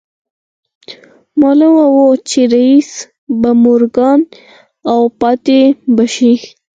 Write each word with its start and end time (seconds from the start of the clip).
معلومه 1.41 1.85
وه 1.95 2.09
چې 2.29 2.39
رييس 2.53 2.91
به 3.41 3.51
مورګان 3.63 4.19
و 4.27 4.31
او 4.93 5.01
پاتې 5.19 5.59
به 5.95 6.05
شي 6.15 6.33